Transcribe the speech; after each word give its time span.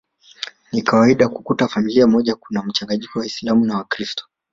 Ni 0.73 0.81
kawaida 0.81 1.29
kukuta 1.29 1.67
familia 1.67 2.07
moja 2.07 2.35
kuna 2.35 2.63
mchanganyiko 2.63 3.19
wa 3.19 3.21
waislamu 3.21 3.65
na 3.65 3.77
wakiristo 3.77 4.25